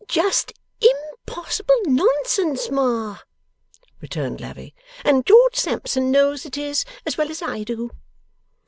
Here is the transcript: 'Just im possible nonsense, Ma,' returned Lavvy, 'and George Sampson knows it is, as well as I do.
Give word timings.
'Just 0.07 0.51
im 0.79 0.95
possible 1.27 1.79
nonsense, 1.85 2.71
Ma,' 2.71 3.19
returned 4.01 4.41
Lavvy, 4.41 4.73
'and 5.05 5.27
George 5.27 5.55
Sampson 5.55 6.09
knows 6.09 6.43
it 6.43 6.57
is, 6.57 6.85
as 7.05 7.19
well 7.19 7.29
as 7.29 7.43
I 7.43 7.61
do. 7.61 7.91